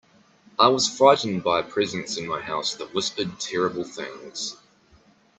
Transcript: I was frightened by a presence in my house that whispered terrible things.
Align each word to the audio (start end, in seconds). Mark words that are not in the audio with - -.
I 0.57 0.67
was 0.69 0.89
frightened 0.89 1.43
by 1.43 1.59
a 1.59 1.63
presence 1.63 2.17
in 2.17 2.27
my 2.27 2.41
house 2.41 2.73
that 2.73 2.91
whispered 2.91 3.39
terrible 3.39 3.83
things. 3.83 4.57